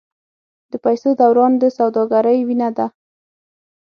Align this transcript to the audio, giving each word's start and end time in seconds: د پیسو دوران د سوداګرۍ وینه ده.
د 0.71 0.73
پیسو 0.85 1.09
دوران 1.21 1.51
د 1.61 1.63
سوداګرۍ 1.77 2.39
وینه 2.47 2.69
ده. 2.77 2.85